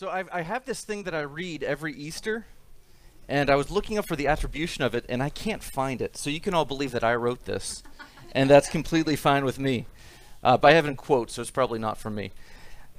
[0.00, 2.46] So I've, I have this thing that I read every Easter,
[3.28, 6.16] and I was looking up for the attribution of it, and I can't find it.
[6.16, 7.82] So you can all believe that I wrote this,
[8.32, 9.84] and that's completely fine with me.
[10.42, 12.32] Uh, but I have in quotes, so it's probably not from me.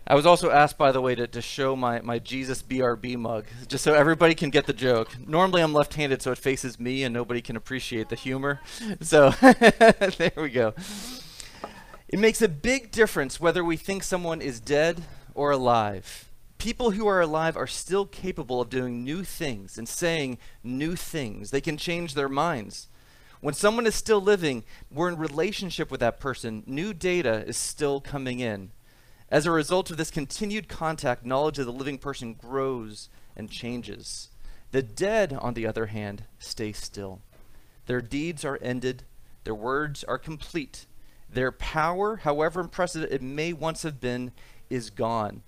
[0.06, 3.46] I was also asked, by the way, to, to show my, my Jesus BRB mug,
[3.68, 5.18] just so everybody can get the joke.
[5.28, 8.62] Normally I'm left-handed, so it faces me, and nobody can appreciate the humor.
[9.02, 10.76] So there we go.
[12.08, 15.02] It makes a big difference whether we think someone is dead
[15.34, 16.28] or alive
[16.62, 21.50] people who are alive are still capable of doing new things and saying new things.
[21.50, 22.88] They can change their minds.
[23.40, 26.62] When someone is still living, we're in relationship with that person.
[26.68, 28.70] New data is still coming in.
[29.28, 34.30] As a result of this continued contact, knowledge of the living person grows and changes.
[34.70, 37.22] The dead, on the other hand, stay still.
[37.88, 39.02] Their deeds are ended,
[39.46, 40.86] their words are complete.
[41.28, 44.32] Their power, however impressive it may once have been,
[44.70, 45.42] is gone.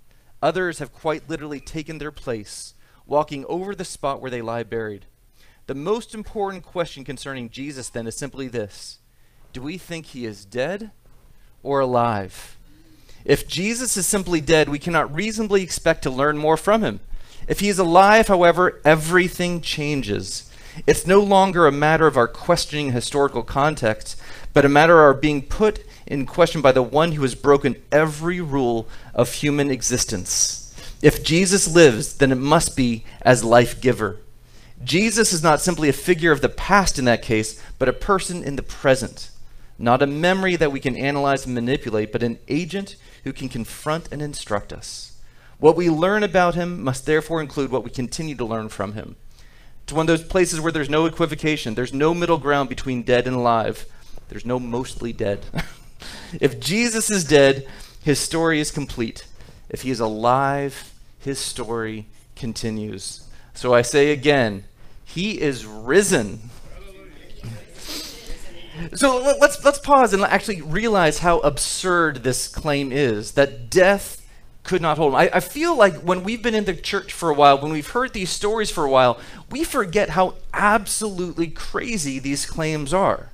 [0.44, 2.74] Others have quite literally taken their place,
[3.06, 5.06] walking over the spot where they lie buried.
[5.67, 9.00] The most important question concerning Jesus then is simply this
[9.54, 10.92] Do we think he is dead
[11.64, 12.58] or alive?
[13.23, 17.00] If Jesus is simply dead, we cannot reasonably expect to learn more from him.
[17.48, 20.52] If he is alive, however, everything changes.
[20.88, 24.20] It's no longer a matter of our questioning historical context,
[24.54, 27.82] but a matter of our being put in question by the one who has broken
[27.92, 30.76] every rule of human existence.
[31.02, 34.20] If Jesus lives, then it must be as life giver.
[34.84, 38.44] Jesus is not simply a figure of the past in that case, but a person
[38.44, 39.30] in the present.
[39.78, 44.12] Not a memory that we can analyze and manipulate, but an agent who can confront
[44.12, 45.18] and instruct us.
[45.60, 49.16] What we learn about him must therefore include what we continue to learn from him.
[49.84, 53.28] It's one of those places where there's no equivocation, there's no middle ground between dead
[53.28, 53.86] and alive,
[54.30, 55.45] there's no mostly dead.
[56.42, 57.67] If Jesus is dead,
[58.04, 59.26] his story is complete.
[59.70, 63.28] If he is alive, his story continues.
[63.54, 64.66] So I say again,
[65.06, 66.39] he is risen.
[68.95, 74.23] So let's let's pause and actually realize how absurd this claim is that death
[74.64, 75.20] could not hold him.
[75.20, 77.90] I, I, feel like when we've been in the church for a while, when we've
[77.90, 79.20] heard these stories for a while,
[79.50, 83.30] we forget how absolutely crazy these claims are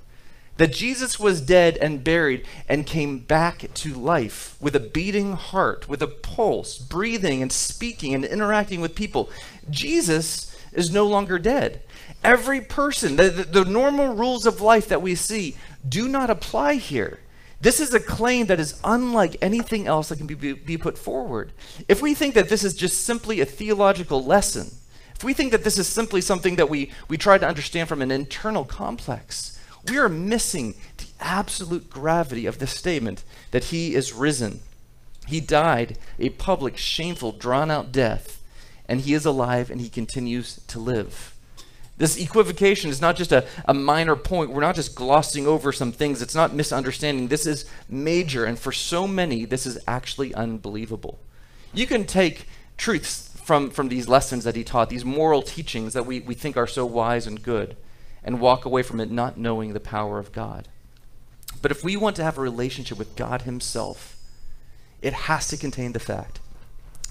[0.59, 5.87] that Jesus was dead and buried and came back to life with a beating heart,
[5.87, 9.29] with a pulse, breathing and speaking and interacting with people.
[9.69, 11.81] Jesus is no longer dead.
[12.25, 15.55] Every person, the, the, the, normal rules of life that we see
[15.87, 17.19] do not apply here.
[17.61, 21.51] This is a claim that is unlike anything else that can be, be, put forward.
[21.89, 24.71] If we think that this is just simply a theological lesson,
[25.13, 28.01] if we think that this is simply something that we, we try to understand from
[28.01, 29.59] an internal complex,
[29.89, 34.61] we are missing the absolute gravity of the statement that he is risen.
[35.27, 38.41] He died a public, shameful, drawn out death,
[38.87, 41.35] and he is alive and he continues to live.
[41.99, 44.51] This equivocation is not just a, a minor point.
[44.51, 46.21] We're not just glossing over some things.
[46.21, 47.27] It's not misunderstanding.
[47.27, 51.19] This is major, and for so many, this is actually unbelievable.
[51.73, 56.05] You can take truths from, from these lessons that he taught, these moral teachings that
[56.05, 57.75] we, we think are so wise and good
[58.23, 60.69] and walk away from it not knowing the power of God.
[61.61, 64.15] But if we want to have a relationship with God Himself,
[65.01, 66.39] it has to contain the fact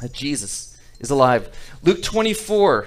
[0.01, 1.55] that Jesus is alive.
[1.83, 2.87] Luke 24,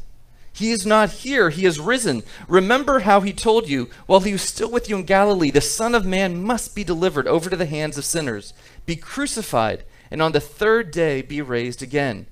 [0.53, 2.23] He is not here, he is risen.
[2.47, 5.95] Remember how he told you, while he was still with you in Galilee, the Son
[5.95, 8.53] of Man must be delivered over to the hands of sinners,
[8.85, 12.27] be crucified, and on the third day be raised again.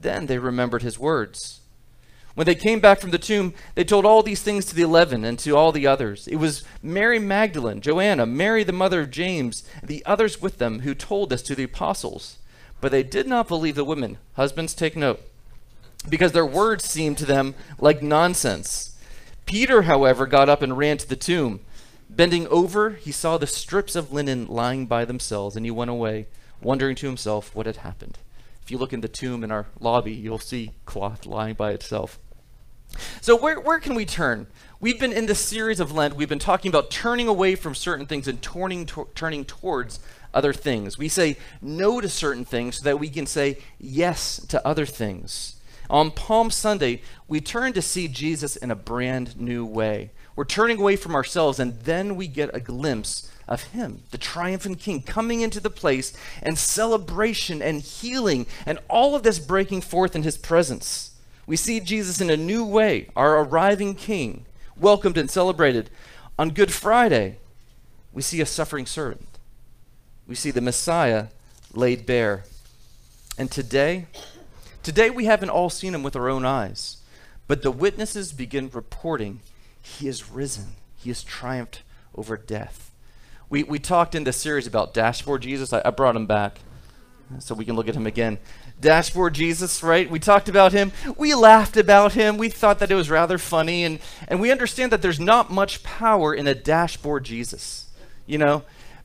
[0.00, 1.60] Then they remembered his words.
[2.34, 5.24] When they came back from the tomb, they told all these things to the eleven
[5.24, 6.26] and to all the others.
[6.26, 10.80] It was Mary Magdalene, Joanna, Mary the mother of James, and the others with them
[10.80, 12.38] who told this to the apostles.
[12.80, 14.18] But they did not believe the women.
[14.34, 15.22] Husbands, take note,
[16.08, 18.96] because their words seemed to them like nonsense.
[19.46, 21.60] Peter, however, got up and ran to the tomb.
[22.08, 26.26] Bending over, he saw the strips of linen lying by themselves, and he went away,
[26.62, 28.18] wondering to himself what had happened.
[28.62, 32.18] If you look in the tomb in our lobby, you'll see cloth lying by itself.
[33.20, 34.46] So where, where can we turn?
[34.80, 38.06] We've been in this series of Lent, we've been talking about turning away from certain
[38.06, 39.98] things and turning, to, turning towards
[40.32, 40.98] other things.
[40.98, 45.53] We say no to certain things so that we can say yes to other things.
[45.90, 50.10] On Palm Sunday, we turn to see Jesus in a brand new way.
[50.34, 54.80] We're turning away from ourselves, and then we get a glimpse of Him, the triumphant
[54.80, 60.16] King, coming into the place and celebration and healing and all of this breaking forth
[60.16, 61.12] in His presence.
[61.46, 64.46] We see Jesus in a new way, our arriving King,
[64.76, 65.90] welcomed and celebrated.
[66.38, 67.36] On Good Friday,
[68.12, 69.28] we see a suffering servant.
[70.26, 71.26] We see the Messiah
[71.74, 72.44] laid bare.
[73.36, 74.06] And today,
[74.84, 76.98] today we haven't all seen him with our own eyes,
[77.48, 79.40] but the witnesses begin reporting
[79.82, 80.76] he is risen.
[80.96, 81.82] He has triumphed
[82.14, 82.90] over death.
[83.50, 85.72] We, we talked in the series about Dashboard Jesus.
[85.72, 86.58] I, I brought him back
[87.38, 88.38] so we can look at him again.
[88.80, 90.10] Dashboard Jesus, right?
[90.10, 90.92] We talked about him.
[91.16, 92.36] We laughed about him.
[92.38, 93.84] We thought that it was rather funny.
[93.84, 93.98] And,
[94.28, 97.86] and we understand that there's not much power in a dashboard Jesus,
[98.26, 98.62] you know?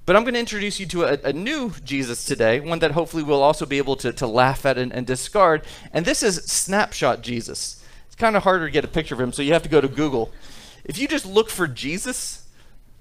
[0.09, 3.21] But I'm going to introduce you to a, a, new Jesus today, one that hopefully
[3.21, 5.61] we'll also be able to, to laugh at and, and discard.
[5.93, 7.85] And this is Snapshot Jesus.
[8.07, 9.79] It's kind of harder to get a picture of him, so you have to go
[9.79, 10.31] to Google.
[10.83, 12.47] If you just look for Jesus,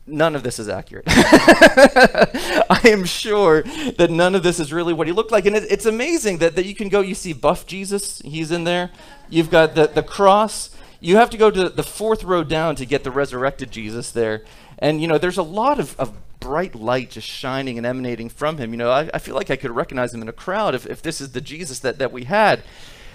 [0.06, 1.04] none of this is accurate.
[1.08, 5.46] I am sure that none of this is really what he looked like.
[5.46, 8.64] And it, it's amazing that, that you can go, you see buff Jesus, he's in
[8.64, 8.90] there.
[9.30, 10.76] You've got the, the cross.
[11.00, 14.42] You have to go to the fourth row down to get the resurrected Jesus there.
[14.78, 18.58] And, you know, there's a lot of, of bright light just shining and emanating from
[18.58, 18.72] him.
[18.72, 21.02] You know, I, I feel like I could recognize him in a crowd if, if
[21.02, 22.62] this is the Jesus that, that we had.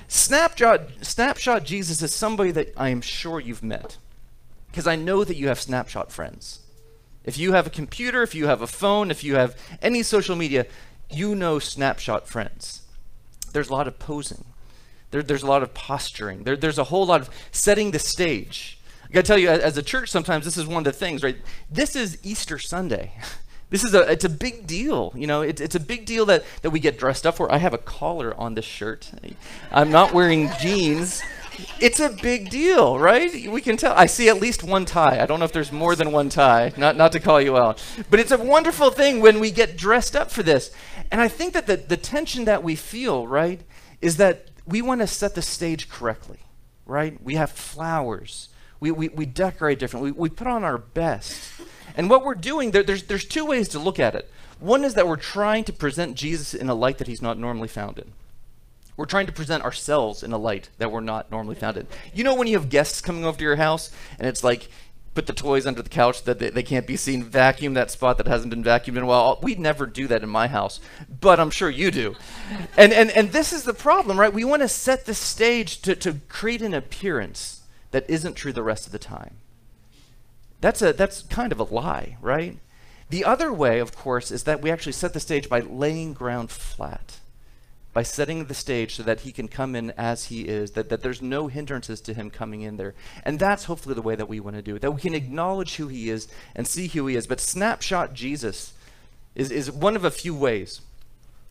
[0.07, 3.97] Snapshot, snapshot Jesus is somebody that I am sure you've met
[4.67, 6.59] because I know that you have snapshot friends.
[7.23, 10.35] If you have a computer, if you have a phone, if you have any social
[10.35, 10.65] media,
[11.09, 12.81] you know snapshot friends.
[13.53, 14.45] There's a lot of posing.
[15.11, 16.43] There, there's a lot of posturing.
[16.43, 18.79] There, there's a whole lot of setting the stage.
[19.13, 21.37] I gotta tell you, as a church, sometimes this is one of the things, right?
[21.69, 23.13] This is Easter Sunday.
[23.69, 25.41] This is a it's a big deal, you know.
[25.41, 27.51] It's it's a big deal that that we get dressed up for.
[27.51, 29.11] I have a collar on this shirt.
[29.71, 31.23] I'm not wearing jeans
[31.79, 33.49] it's a big deal, right?
[33.49, 33.93] We can tell.
[33.95, 35.21] I see at least one tie.
[35.21, 37.83] I don't know if there's more than one tie, not, not to call you out.
[38.09, 40.71] But it's a wonderful thing when we get dressed up for this.
[41.11, 43.61] And I think that the, the tension that we feel, right,
[44.01, 46.39] is that we want to set the stage correctly,
[46.85, 47.21] right?
[47.23, 48.49] We have flowers.
[48.83, 50.11] We, we, we decorate differently.
[50.11, 51.39] We, we put on our best.
[51.95, 54.29] And what we're doing, there, there's, there's two ways to look at it.
[54.59, 57.69] One is that we're trying to present Jesus in a light that he's not normally
[57.69, 58.11] found in.
[58.97, 61.87] We're trying to present ourselves in a light that we're not normally found in.
[62.13, 63.89] You know when you have guests coming over to your house
[64.19, 64.67] and it's like
[65.13, 68.17] put the toys under the couch that they, they can't be seen, vacuum that spot
[68.17, 69.39] that hasn't been vacuumed in a while.
[69.41, 70.81] We never do that in my house,
[71.21, 72.15] but I'm sure you do.
[72.75, 74.33] And and and this is the problem, right?
[74.33, 77.61] We want to set the stage to, to create an appearance
[77.93, 79.37] that isn't true the rest of the time.
[80.59, 82.59] That's a that's kind of a lie, right?
[83.09, 86.51] The other way, of course, is that we actually set the stage by laying ground
[86.51, 87.19] flat
[87.93, 91.03] by setting the stage so that he can come in as he is, that, that
[91.03, 92.95] there's no hindrances to him coming in there.
[93.23, 95.75] And that's hopefully the way that we want to do it, that we can acknowledge
[95.75, 97.27] who he is and see who he is.
[97.27, 98.73] But snapshot Jesus
[99.35, 100.81] is, is one of a few ways.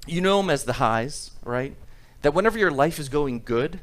[0.05, 1.77] You know him as the highs, right?
[2.23, 3.79] That whenever your life is going good,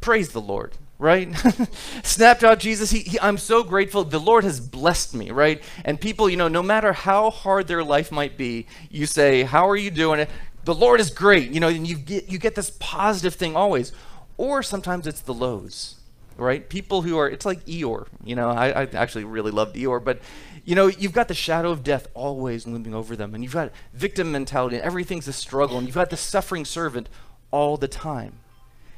[0.00, 0.72] praise the Lord,
[1.04, 1.28] right?
[2.02, 4.04] Snapshot Jesus, he, he, I'm so grateful.
[4.04, 5.62] The Lord has blessed me, right?
[5.84, 9.68] And people, you know, no matter how hard their life might be, you say, How
[9.68, 10.26] are you doing?
[10.64, 13.92] the Lord is great, you know, and you get you get this positive thing always.
[14.36, 15.96] Or sometimes it's the lows,
[16.36, 16.68] right?
[16.68, 18.48] People who are it's like Eeyore, you know.
[18.48, 20.20] I, I actually really loved Eeyore, but
[20.64, 23.70] you know, you've got the shadow of death always looming over them, and you've got
[23.92, 27.10] victim mentality, and everything's a struggle, and you've got the suffering servant
[27.50, 28.40] all the time.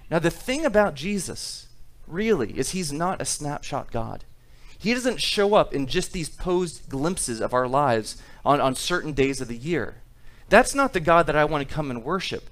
[0.09, 1.66] Now, the thing about Jesus,
[2.07, 4.25] really, is he's not a snapshot God.
[4.79, 9.13] He doesn't show up in just these posed glimpses of our lives on, on certain
[9.13, 9.97] days of the year.
[10.49, 12.49] That's not the God that I want to come and worship.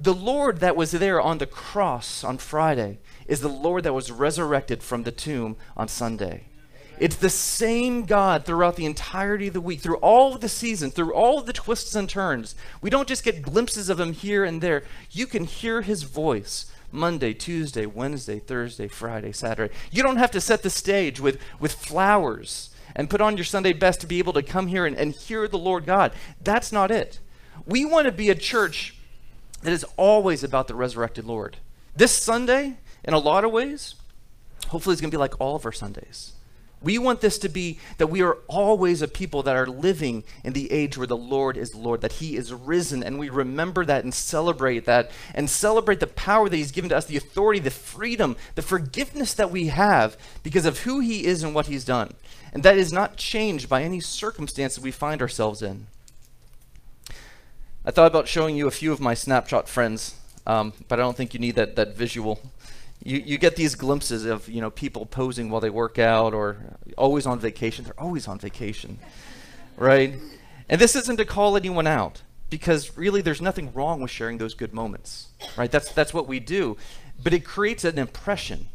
[0.00, 4.10] The Lord that was there on the cross on Friday is the Lord that was
[4.10, 6.44] resurrected from the tomb on Sunday.
[6.98, 10.90] It's the same God throughout the entirety of the week, through all of the season,
[10.90, 12.54] through all of the twists and turns.
[12.80, 14.84] We don't just get glimpses of him here and there.
[15.10, 19.74] You can hear his voice Monday, Tuesday, Wednesday, Thursday, Friday, Saturday.
[19.90, 23.72] You don't have to set the stage with, with flowers and put on your Sunday
[23.72, 26.12] best to be able to come here and, and hear the Lord God.
[26.42, 27.18] That's not it.
[27.66, 28.94] We want to be a church
[29.62, 31.56] that is always about the resurrected Lord.
[31.96, 33.94] This Sunday, in a lot of ways,
[34.68, 36.32] hopefully it's going to be like all of our Sundays.
[36.84, 40.52] We want this to be that we are always a people that are living in
[40.52, 44.04] the age where the Lord is Lord, that He is risen, and we remember that
[44.04, 47.70] and celebrate that and celebrate the power that He's given to us, the authority, the
[47.70, 52.14] freedom, the forgiveness that we have because of who He is and what He's done.
[52.52, 55.86] And that is not changed by any circumstances we find ourselves in.
[57.84, 61.16] I thought about showing you a few of my snapshot friends um, but I don't
[61.16, 62.40] think you need that, that visual.
[63.04, 66.56] You, you get these glimpses of you know people posing while they work out or
[66.98, 67.84] always on vacation.
[67.84, 68.98] They're always on vacation,
[69.76, 70.14] right?
[70.68, 74.54] And this isn't to call anyone out because really there's nothing wrong with sharing those
[74.54, 75.70] good moments, right?
[75.70, 76.76] That's that's what we do,
[77.22, 78.68] but it creates an impression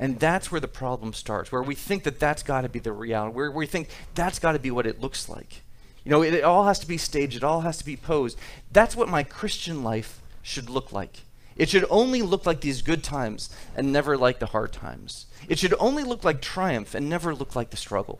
[0.00, 2.90] and that's where the problem starts, where we think that that's got to be the
[2.90, 5.62] reality, where we think that's got to be what it looks like.
[6.04, 8.38] You know, it, it, all has to be staged, it all has to be posed.
[8.72, 11.20] That's what my Christian life should look like.
[11.60, 15.26] It should only look like these good times and never like the hard times.
[15.46, 18.18] It should only look like triumph and never look like the struggle.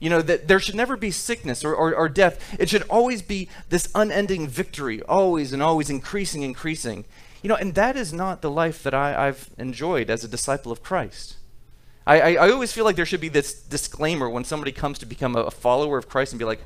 [0.00, 2.56] You know, that there should never be sickness or, or, or death.
[2.58, 7.04] It should always be this unending victory, always and always increasing, increasing.
[7.42, 10.72] You know, and that is not the life that I, have enjoyed as a disciple
[10.72, 11.36] of Christ.
[12.08, 15.06] I, I, I, always feel like there should be this disclaimer when somebody comes to
[15.06, 16.60] become a, a follower of Christ and be like,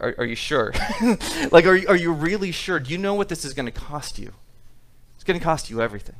[0.00, 0.72] are, are you sure?
[1.50, 2.80] like, are, are you really sure?
[2.80, 4.32] Do you know what this is going to cost you?
[5.22, 6.16] It's going to cost you everything.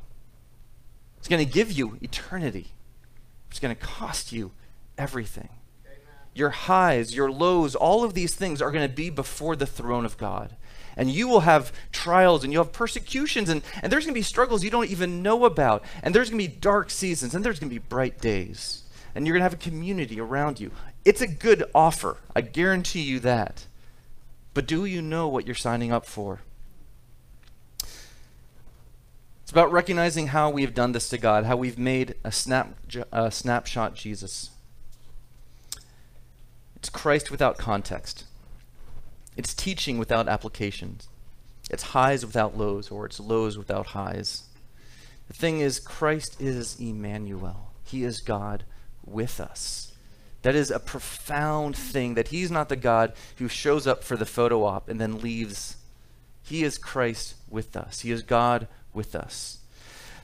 [1.19, 2.69] It's going to give you eternity.
[3.51, 4.53] It's going to cost you
[4.97, 5.49] everything.
[5.85, 5.99] Amen.
[6.35, 10.05] Your highs, your lows, all of these things are going to be before the throne
[10.05, 10.55] of God
[10.97, 14.23] and you will have trials and you'll have persecutions and, and there's going to be
[14.23, 17.59] struggles you don't even know about and there's going to be dark seasons and there's
[17.59, 18.83] going to be bright days
[19.17, 20.71] and you're going to have a community around you
[21.05, 23.67] it's a good offer i guarantee you that
[24.55, 26.43] but do you know what you're signing up for
[29.53, 32.75] it's about recognizing how we have done this to god how we've made a, snap,
[33.13, 34.51] a snapshot jesus
[36.77, 38.25] it's christ without context
[39.37, 41.09] it's teaching without applications.
[41.71, 44.45] It's highs without lows, or it's lows without highs.
[45.29, 47.73] The thing is, Christ is Emmanuel.
[47.85, 48.65] He is God
[49.05, 49.93] with us.
[50.43, 54.27] That is a profound thing that He's not the God who shows up for the
[54.27, 55.77] photo op and then leaves.
[56.43, 58.01] He is Christ with us.
[58.01, 59.59] He is God with us.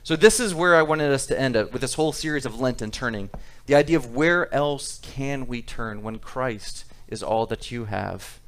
[0.03, 2.59] So, this is where I wanted us to end up with this whole series of
[2.59, 3.29] Lent and turning.
[3.65, 8.39] The idea of where else can we turn when Christ is all that you have.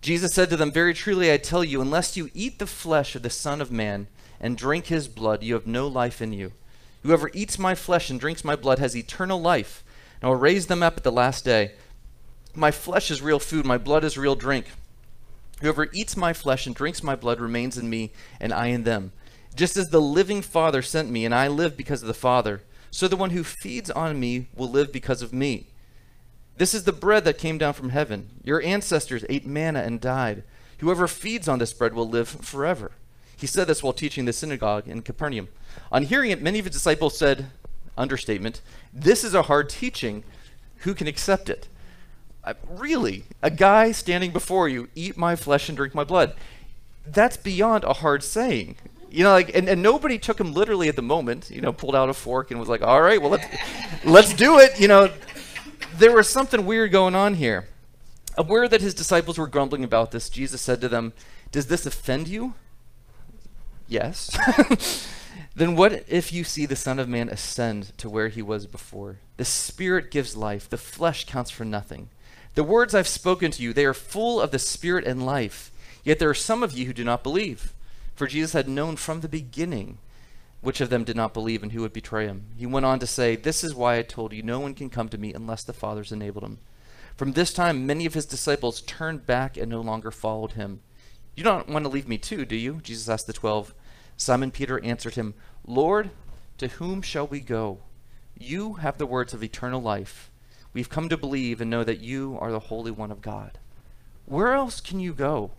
[0.00, 3.22] Jesus said to them, Very truly I tell you, unless you eat the flesh of
[3.22, 4.06] the Son of Man
[4.40, 6.52] and drink his blood, you have no life in you.
[7.02, 9.82] Whoever eats my flesh and drinks my blood has eternal life,
[10.20, 11.72] and I will raise them up at the last day.
[12.54, 14.66] My flesh is real food, my blood is real drink.
[15.60, 19.12] Whoever eats my flesh and drinks my blood remains in me, and I in them.
[19.54, 23.08] Just as the living Father sent me, and I live because of the Father, so
[23.08, 25.68] the one who feeds on me will live because of me.
[26.56, 28.30] This is the bread that came down from heaven.
[28.44, 30.44] Your ancestors ate manna and died.
[30.78, 32.92] Whoever feeds on this bread will live forever.
[33.36, 35.48] He said this while teaching the synagogue in Capernaum.
[35.90, 37.46] On hearing it, many of his disciples said,
[37.96, 38.60] understatement,
[38.92, 40.24] This is a hard teaching.
[40.78, 41.68] Who can accept it?
[42.44, 43.24] Uh, really?
[43.42, 46.34] A guy standing before you, eat my flesh and drink my blood.
[47.06, 48.76] That's beyond a hard saying.
[49.10, 51.94] You know, like, and, and nobody took him literally at the moment, you know, pulled
[51.94, 53.46] out a fork and was like, all right, well, let's,
[54.04, 54.78] let's do it.
[54.78, 55.10] You know,
[55.96, 57.68] there was something weird going on here.
[58.36, 61.12] Aware that his disciples were grumbling about this, Jesus said to them,
[61.52, 62.54] Does this offend you?
[63.86, 64.36] Yes.
[65.54, 69.18] then what if you see the Son of Man ascend to where he was before?
[69.36, 72.08] The Spirit gives life, the flesh counts for nothing.
[72.54, 75.72] The words I've spoken to you, they are full of the Spirit and life.
[76.04, 77.72] Yet there are some of you who do not believe.
[78.14, 79.98] For Jesus had known from the beginning
[80.60, 82.46] which of them did not believe and who would betray him.
[82.56, 85.08] He went on to say, This is why I told you, no one can come
[85.10, 86.58] to me unless the Father's enabled him.
[87.16, 90.80] From this time, many of his disciples turned back and no longer followed him.
[91.36, 92.80] You don't want to leave me too, do you?
[92.82, 93.74] Jesus asked the twelve.
[94.16, 95.34] Simon Peter answered him,
[95.66, 96.10] Lord,
[96.58, 97.80] to whom shall we go?
[98.38, 100.30] You have the words of eternal life.
[100.74, 103.58] We've come to believe and know that you are the Holy One of God.
[104.26, 105.52] Where else can you go?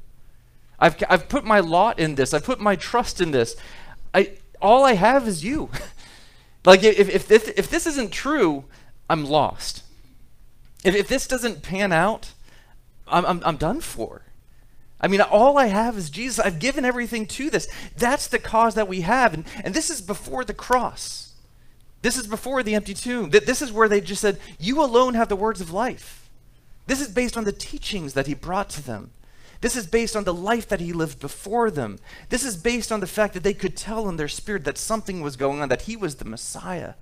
[0.77, 2.34] I've, I've put my lot in this.
[2.34, 3.55] I've put my trust in this.
[4.13, 5.69] I, all I have is you.
[6.65, 8.65] like, if, if, this, if this isn't true,
[9.10, 9.84] I'm lost.
[10.84, 12.34] If, if this doesn't pan out,
[13.07, 14.24] I'm, I'm, I'm done for.
[15.00, 16.39] I mean, all I have is Jesus.
[16.39, 17.67] I've given everything to this.
[17.98, 19.34] That's the cause that we have.
[19.34, 21.25] And, and this is before the cross.
[22.05, 23.31] This is before the empty tomb.
[23.31, 26.29] This is where they just said, You alone have the words of life.
[26.85, 29.09] This is based on the teachings that he brought to them.
[29.62, 31.97] This is based on the life that he lived before them.
[32.29, 35.21] This is based on the fact that they could tell in their spirit that something
[35.21, 36.93] was going on, that he was the Messiah,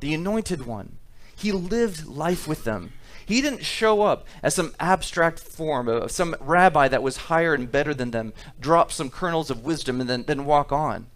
[0.00, 0.98] the anointed one.
[1.34, 2.92] He lived life with them.
[3.24, 7.72] He didn't show up as some abstract form of some rabbi that was higher and
[7.72, 11.06] better than them, drop some kernels of wisdom, and then, then walk on.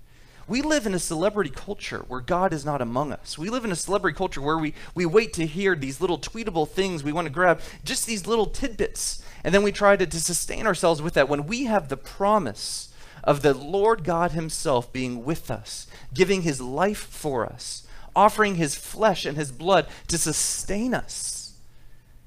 [0.46, 3.38] We live in a celebrity culture where God is not among us.
[3.38, 6.68] We live in a celebrity culture where we, we wait to hear these little tweetable
[6.68, 9.22] things we want to grab, just these little tidbits.
[9.42, 12.92] And then we try to, to sustain ourselves with that when we have the promise
[13.22, 18.74] of the Lord God Himself being with us, giving His life for us, offering His
[18.74, 21.54] flesh and His blood to sustain us.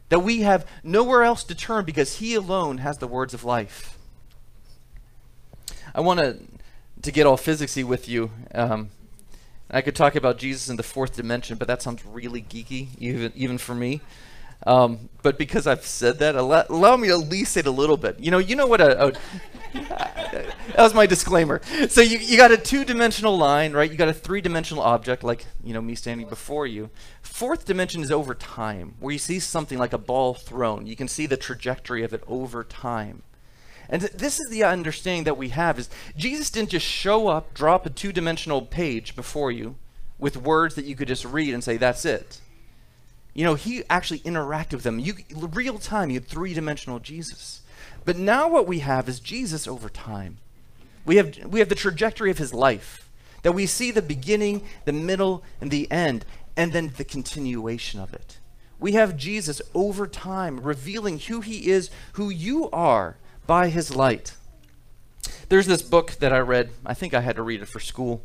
[0.10, 3.98] That we have nowhere else to turn because He alone has the words of life.
[5.94, 6.40] I want to
[7.02, 8.32] to get all physicsy with you.
[8.54, 8.90] Um,
[9.70, 13.32] I could talk about Jesus in the fourth dimension, but that sounds really geeky, even
[13.36, 14.02] even for me.
[14.66, 17.72] Um, but because I've said that, allow, allow, me to at least say it a
[17.72, 18.20] little bit.
[18.20, 19.12] You know, you know what a, a
[19.74, 21.62] that was my disclaimer.
[21.90, 23.90] So you, you got a two-dimensional line, right?
[23.90, 26.90] You got a three-dimensional object, like you know me standing before you.
[27.22, 30.88] Fourth dimension is over time, where you see something like a ball thrown.
[30.88, 33.22] You can see the trajectory of it over time.
[33.90, 37.86] And this is the understanding that we have is Jesus didn't just show up, drop
[37.86, 39.76] a two-dimensional page before you
[40.20, 42.42] with words that you could just read and say that's it.
[43.34, 45.00] You know, he actually interacted with them.
[45.00, 47.62] You real time, you had three-dimensional Jesus.
[48.04, 50.38] But now what we have is Jesus over time.
[51.06, 53.10] We have we have the trajectory of his life.
[53.44, 56.26] That we see the beginning, the middle, and the end,
[56.58, 58.40] and then the continuation of it.
[58.80, 63.18] We have Jesus over time revealing who he is, who you are
[63.48, 64.36] by his light.
[65.50, 66.70] There's this book that I read.
[66.86, 68.22] I think I had to read it for school.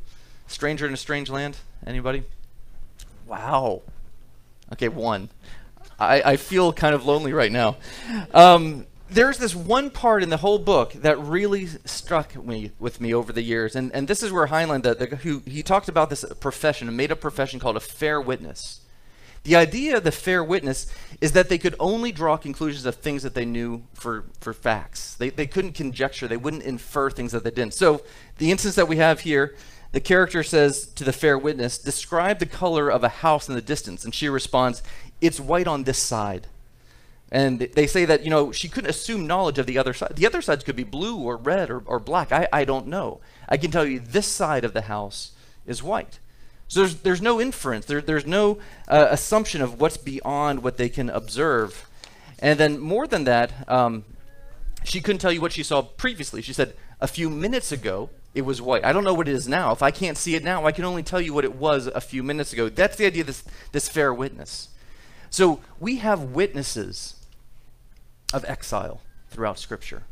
[0.48, 1.56] Stranger in a Strange Land.
[1.86, 2.24] Anybody?
[3.26, 3.82] Wow.
[4.72, 5.30] Okay, one.
[5.98, 7.76] I, I feel kind of lonely right now.
[8.34, 13.14] Um, there's this one part in the whole book that really struck me with me
[13.14, 16.10] over the years, and, and this is where Heinlein, the, the, who he talked about
[16.10, 18.80] this profession, a made-up profession called a fair witness.
[19.44, 20.86] The idea of the fair witness
[21.20, 25.14] is that they could only draw conclusions of things that they knew for, for facts.
[25.14, 27.74] They, they couldn't conjecture, they wouldn't infer things that they didn't.
[27.74, 28.02] So,
[28.38, 29.54] the instance that we have here
[29.92, 33.62] the character says to the fair witness, Describe the color of a house in the
[33.62, 34.04] distance.
[34.04, 34.82] And she responds,
[35.20, 36.48] It's white on this side.
[37.30, 40.16] And they say that, you know, she couldn't assume knowledge of the other side.
[40.16, 42.32] The other sides could be blue or red or, or black.
[42.32, 43.20] I, I don't know.
[43.48, 45.32] I can tell you this side of the house
[45.66, 46.18] is white.
[46.72, 48.56] So there's, there's no inference, there, there's no
[48.88, 51.86] uh, assumption of what's beyond what they can observe.
[52.38, 54.06] And then, more than that, um,
[54.82, 56.40] she couldn't tell you what she saw previously.
[56.40, 58.86] She said, A few minutes ago, it was white.
[58.86, 59.72] I don't know what it is now.
[59.72, 62.00] If I can't see it now, I can only tell you what it was a
[62.00, 62.70] few minutes ago.
[62.70, 64.70] That's the idea of this, this fair witness.
[65.28, 67.16] So we have witnesses
[68.32, 70.04] of exile throughout Scripture.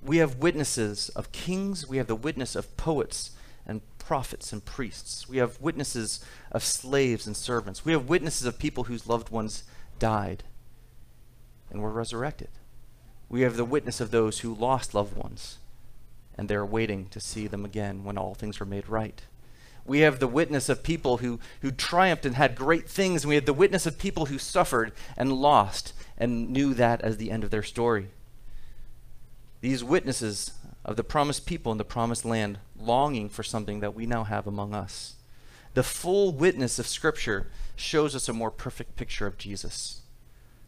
[0.00, 1.88] We have witnesses of kings.
[1.88, 3.32] We have the witness of poets
[3.66, 5.28] and prophets and priests.
[5.28, 7.84] We have witnesses of slaves and servants.
[7.84, 9.64] We have witnesses of people whose loved ones
[9.98, 10.42] died
[11.70, 12.48] and were resurrected.
[13.28, 15.58] We have the witness of those who lost loved ones
[16.36, 19.22] and they're waiting to see them again when all things are made right.
[19.84, 23.34] We have the witness of people who, who triumphed and had great things, and we
[23.34, 27.42] have the witness of people who suffered and lost and knew that as the end
[27.42, 28.08] of their story.
[29.60, 30.52] These witnesses
[30.84, 34.46] of the promised people in the promised land longing for something that we now have
[34.46, 35.14] among us.
[35.74, 40.02] The full witness of Scripture shows us a more perfect picture of Jesus.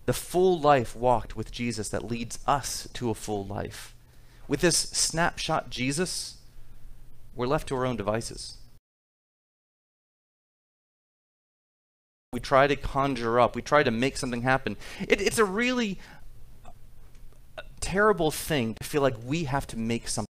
[0.06, 3.94] The full life walked with Jesus that leads us to a full life.
[4.46, 6.36] With this snapshot Jesus,
[7.34, 8.58] we're left to our own devices.
[12.32, 14.76] We try to conjure up, we try to make something happen.
[15.00, 15.98] It, it's a really
[17.84, 20.26] terrible thing to feel like we have to make something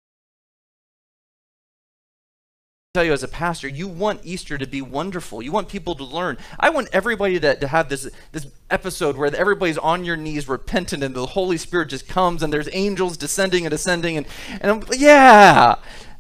[2.95, 5.41] tell you as a pastor, you want Easter to be wonderful.
[5.41, 6.39] You want people to learn.
[6.59, 11.05] I want everybody to, to have this, this episode where everybody's on your knees repentant
[11.05, 14.17] and the Holy Spirit just comes and there's angels descending and ascending.
[14.17, 14.27] And,
[14.61, 15.77] and I'm, yeah,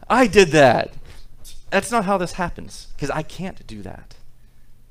[0.08, 0.94] I did that.
[1.70, 4.14] That's not how this happens because I can't do that.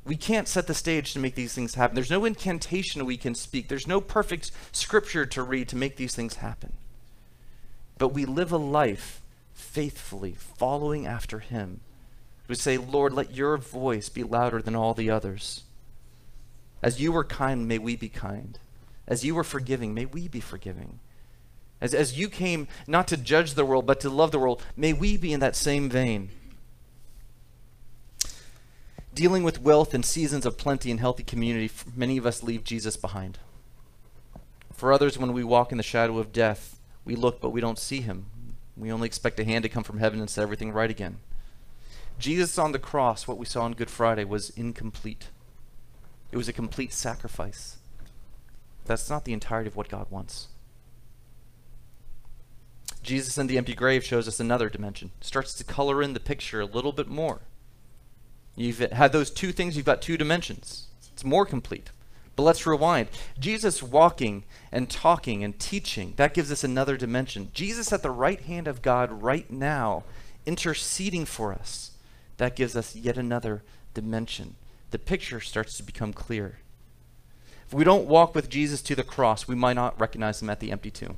[0.06, 1.96] We can't set the stage to make these things happen.
[1.96, 3.68] There's no incantation we can speak.
[3.68, 6.74] There's no perfect scripture to read to make these things happen.
[7.98, 9.22] But we live a life
[9.54, 11.82] faithfully following after him.
[12.48, 15.64] We say, Lord, let your voice be louder than all the others.
[16.82, 18.58] As you were kind, may we be kind.
[19.08, 21.00] As you were forgiving, may we be forgiving.
[21.82, 24.94] As, as you came not to judge the world, but to love the world, may
[24.94, 26.30] we be in that same vein.
[29.19, 32.95] Dealing with wealth and seasons of plenty and healthy community, many of us leave Jesus
[32.95, 33.38] behind.
[34.73, 37.77] For others, when we walk in the shadow of death, we look but we don't
[37.77, 38.27] see him.
[38.77, 41.17] We only expect a hand to come from heaven and set everything right again.
[42.17, 45.27] Jesus on the cross, what we saw on Good Friday, was incomplete.
[46.32, 47.75] It was a complete sacrifice.
[48.86, 50.47] That's not the entirety of what God wants.
[53.03, 55.12] Jesus in the empty grave shows us another dimension.
[55.19, 57.41] Starts to color in the picture a little bit more.
[58.60, 60.88] You've had those two things, you've got two dimensions.
[61.13, 61.91] It's more complete.
[62.36, 63.08] But let's rewind.
[63.39, 67.52] Jesus walking and talking and teaching, that gives us another dimension.
[67.54, 70.04] Jesus at the right hand of God right now,
[70.45, 71.91] interceding for us,
[72.36, 74.56] that gives us yet another dimension.
[74.91, 76.60] The picture starts to become clear.
[77.65, 80.60] If we don't walk with Jesus to the cross, we might not recognize him at
[80.60, 81.15] the empty tomb.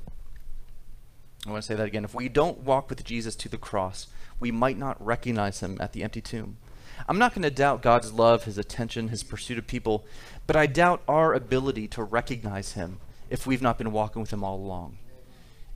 [1.47, 2.03] I want to say that again.
[2.03, 4.05] If we don't walk with Jesus to the cross,
[4.39, 6.57] we might not recognize him at the empty tomb.
[7.07, 10.05] I'm not going to doubt God's love, his attention, his pursuit of people,
[10.47, 14.43] but I doubt our ability to recognize him if we've not been walking with him
[14.43, 14.97] all along.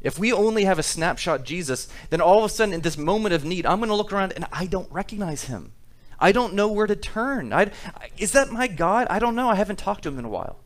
[0.01, 3.33] If we only have a snapshot Jesus, then all of a sudden in this moment
[3.33, 5.71] of need, I'm going to look around and I don't recognize him.
[6.19, 7.51] I don't know where to turn.
[7.51, 7.71] I,
[8.17, 9.07] is that my God?
[9.09, 9.49] I don't know.
[9.49, 10.59] I haven't talked to him in a while.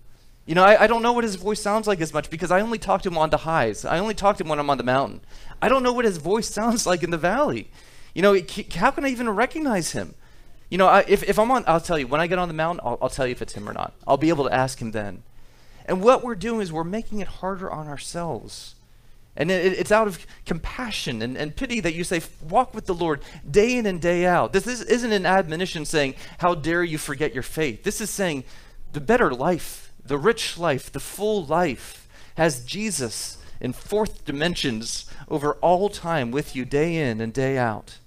[0.46, 2.62] You know, I, I don't know what his voice sounds like as much because I
[2.62, 3.86] only talk to him on the highs.
[3.86, 5.22] I only talk to him when I'm on the mountain.
[5.62, 7.70] I don't know what his voice sounds like in the valley.
[8.14, 8.38] You know,
[8.76, 10.16] how can I even recognize him?
[10.70, 12.54] You know, I, if, if I'm on, I'll tell you, when I get on the
[12.54, 13.94] mountain, I'll, I'll tell you if it's him or not.
[14.08, 15.24] I'll be able to ask him then.
[15.86, 18.76] And what we're doing is we're making it harder on ourselves.
[19.36, 22.94] And it, it's out of compassion and, and pity that you say, walk with the
[22.94, 24.54] Lord day in and day out.
[24.54, 27.84] This is, isn't an admonition saying, how dare you forget your faith.
[27.84, 28.44] This is saying,
[28.94, 35.54] the better life, the rich life, the full life has Jesus in fourth dimensions over
[35.56, 37.98] all time with you day in and day out.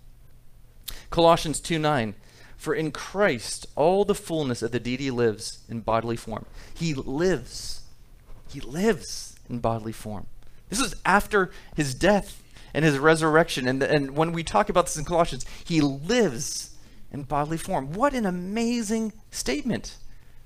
[1.10, 2.14] Colossians 2 9
[2.62, 6.46] for in Christ, all the fullness of the deity lives in bodily form.
[6.72, 7.82] He lives.
[8.48, 10.26] He lives in bodily form.
[10.68, 12.40] This is after his death
[12.72, 13.66] and his resurrection.
[13.66, 16.76] And, and when we talk about this in Colossians, he lives
[17.10, 17.92] in bodily form.
[17.92, 19.96] What an amazing statement.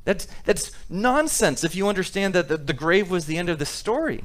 [0.05, 3.67] That's, that's nonsense if you understand that the, the grave was the end of the
[3.67, 4.25] story.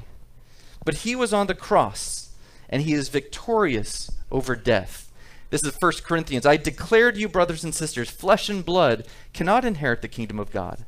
[0.85, 2.29] But he was on the cross,
[2.69, 5.10] and he is victorious over death.
[5.51, 6.45] This is 1 Corinthians.
[6.45, 10.49] I declare to you, brothers and sisters, flesh and blood cannot inherit the kingdom of
[10.49, 10.85] God,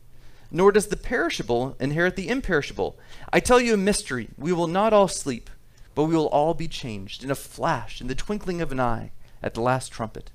[0.50, 2.98] nor does the perishable inherit the imperishable.
[3.34, 4.30] I tell you a mystery.
[4.38, 5.50] We will not all sleep,
[5.94, 9.12] but we will all be changed in a flash, in the twinkling of an eye,
[9.44, 10.32] at the last trumpet.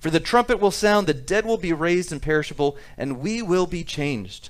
[0.00, 3.84] For the trumpet will sound, the dead will be raised imperishable, and we will be
[3.84, 4.48] changed.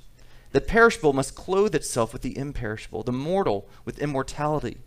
[0.52, 4.78] The perishable must clothe itself with the imperishable, the mortal with immortality.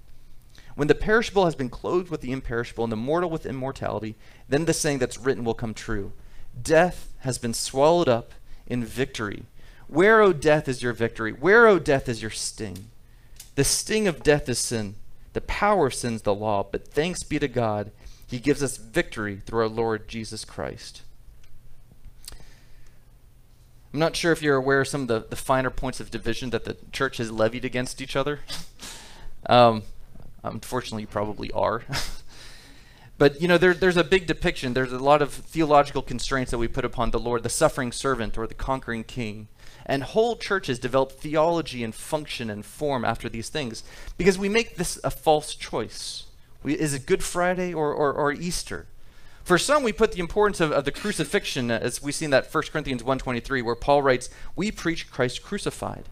[0.76, 4.16] When the perishable has been clothed with the imperishable and the mortal with immortality,
[4.48, 6.14] then the saying that's written will come true
[6.62, 8.34] Death has been swallowed up
[8.68, 9.44] in victory.
[9.88, 11.32] Where, O death, is your victory?
[11.32, 12.90] Where, O death, is your sting?
[13.56, 14.96] The sting of death is sin.
[15.34, 16.64] The power of sin is the law.
[16.64, 17.92] But thanks be to God,
[18.28, 21.02] He gives us victory through our Lord Jesus Christ.
[23.94, 26.52] I'm not sure if you're aware of some of the, the finer points of division
[26.52, 28.40] that the church has levied against each other.
[29.48, 29.84] um,
[30.44, 31.84] Um, Unfortunately, you probably are.
[33.18, 34.74] but you know, there, there's a big depiction.
[34.74, 38.38] There's a lot of theological constraints that we put upon the Lord, the suffering servant
[38.38, 39.48] or the conquering king.
[39.86, 43.84] And whole churches develop theology and function and form after these things
[44.18, 46.26] because we make this a false choice.
[46.64, 48.86] We, is it Good Friday or, or, or Easter?
[49.44, 52.54] For some, we put the importance of, of the crucifixion, as we see in that
[52.54, 56.06] 1 Corinthians 1.23, where Paul writes, we preach Christ crucified.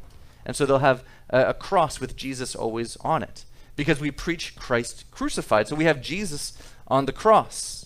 [0.48, 3.46] And so they'll have a, a cross with Jesus always on it
[3.80, 5.70] because we preach Christ crucified.
[5.70, 6.52] So we have Jesus
[6.90, 7.86] on the cross.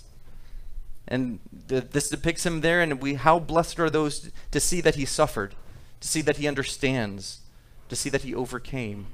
[1.07, 5.05] And this depicts him there, and we how blessed are those to see that he
[5.05, 5.53] suffered,
[5.99, 7.41] to see that he understands,
[7.89, 9.05] to see that he overcame.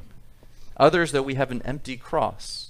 [0.77, 2.69] Others, though, we have an empty cross.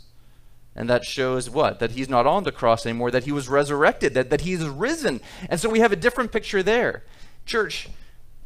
[0.75, 1.77] And that shows what?
[1.77, 5.21] That he's not on the cross anymore, that he was resurrected, that, that he's risen.
[5.51, 7.03] And so we have a different picture there.
[7.45, 7.89] Church,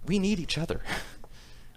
[0.06, 0.82] we need each other.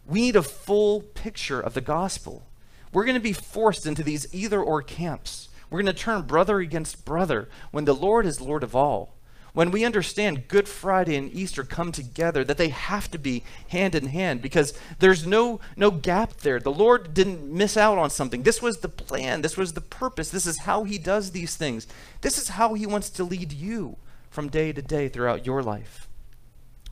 [0.09, 2.47] We need a full picture of the gospel.
[2.93, 5.49] We're going to be forced into these either or camps.
[5.71, 9.17] We're going to turn brother against brother when the Lord is Lord of all.
[9.57, 13.95] When we understand Good Friday and Easter come together, that they have to be hand
[13.95, 16.61] in hand because there's no, no gap there.
[16.61, 18.43] The Lord didn't miss out on something.
[18.43, 21.87] This was the plan, this was the purpose, this is how He does these things.
[22.21, 23.97] This is how He wants to lead you
[24.29, 26.07] from day to day throughout your life.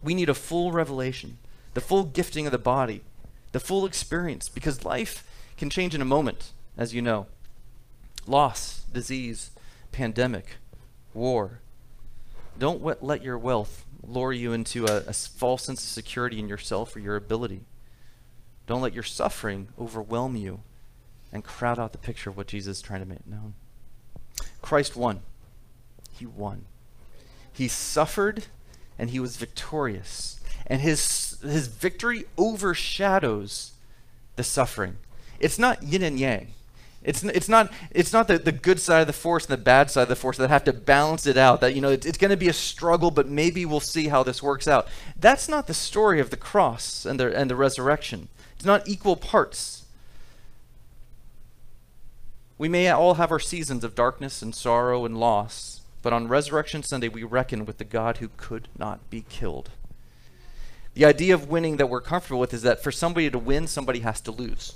[0.02, 1.36] We need a full revelation,
[1.74, 3.02] the full gifting of the body,
[3.52, 5.22] the full experience because life
[5.56, 7.26] can change in a moment, as you know.
[8.26, 9.50] Loss, disease,
[9.92, 10.56] pandemic,
[11.12, 11.60] war.
[12.58, 16.94] Don't let your wealth lure you into a, a false sense of security in yourself
[16.94, 17.62] or your ability.
[18.66, 20.60] Don't let your suffering overwhelm you
[21.32, 23.54] and crowd out the picture of what Jesus is trying to make known.
[24.62, 25.20] Christ won.
[26.12, 26.64] He won.
[27.52, 28.46] He suffered
[28.98, 30.40] and he was victorious.
[30.66, 33.72] And his, his victory overshadows
[34.36, 34.96] the suffering.
[35.40, 36.48] It's not yin and yang.
[37.04, 39.90] It's, it's not, it's not the, the good side of the force and the bad
[39.90, 41.60] side of the force that have to balance it out.
[41.60, 44.22] That, you know, it's, it's going to be a struggle, but maybe we'll see how
[44.22, 44.88] this works out.
[45.18, 48.28] That's not the story of the cross and the, and the resurrection.
[48.56, 49.84] It's not equal parts.
[52.56, 56.82] We may all have our seasons of darkness and sorrow and loss, but on Resurrection
[56.82, 59.70] Sunday, we reckon with the God who could not be killed.
[60.94, 64.00] The idea of winning that we're comfortable with is that for somebody to win, somebody
[64.00, 64.74] has to lose.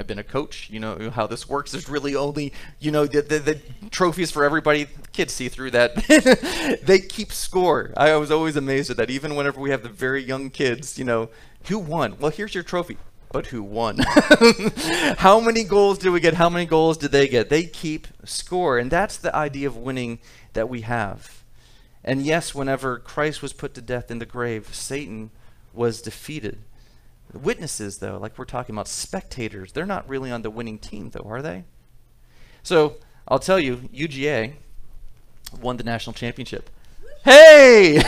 [0.00, 0.70] I've been a coach.
[0.70, 1.72] You know how this works.
[1.72, 3.60] There's really only, you know, the, the, the
[3.90, 4.86] trophies for everybody.
[5.12, 6.80] Kids see through that.
[6.84, 7.92] they keep score.
[7.98, 9.10] I was always amazed at that.
[9.10, 11.28] Even whenever we have the very young kids, you know,
[11.64, 12.16] who won?
[12.18, 12.96] Well, here's your trophy.
[13.30, 13.98] But who won?
[15.18, 16.32] how many goals did we get?
[16.32, 17.50] How many goals did they get?
[17.50, 18.78] They keep score.
[18.78, 20.18] And that's the idea of winning
[20.54, 21.44] that we have.
[22.02, 25.30] And yes, whenever Christ was put to death in the grave, Satan
[25.74, 26.62] was defeated.
[27.32, 31.26] Witnesses, though, like we're talking about, spectators, they're not really on the winning team, though,
[31.28, 31.64] are they?
[32.62, 32.96] So
[33.28, 34.54] I'll tell you, UGA
[35.60, 36.70] won the national championship.
[37.24, 38.00] Hey!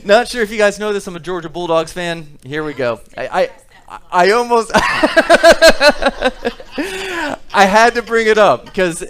[0.04, 1.06] not sure if you guys know this.
[1.06, 2.38] I'm a Georgia Bulldogs fan.
[2.44, 3.00] Here we go.
[3.16, 3.50] I,
[3.88, 4.70] I, I almost.
[7.54, 9.04] I had to bring it up because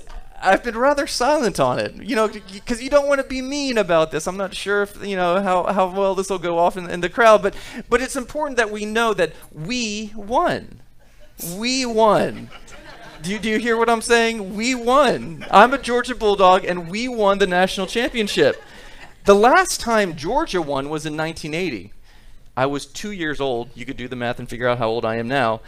[0.44, 3.78] I've been rather silent on it, you know, because you don't want to be mean
[3.78, 4.26] about this.
[4.26, 7.00] I'm not sure if you know how, how well this will go off in, in
[7.00, 7.54] the crowd, but
[7.88, 10.82] but it's important that we know that we won.
[11.56, 12.50] We won.
[13.22, 14.54] Do you, do you hear what I'm saying?
[14.54, 15.46] We won.
[15.50, 18.62] I'm a Georgia Bulldog, and we won the national championship.
[19.24, 21.94] The last time Georgia won was in 1980.
[22.54, 23.70] I was two years old.
[23.74, 25.62] You could do the math and figure out how old I am now.